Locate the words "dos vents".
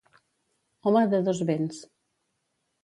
1.29-1.87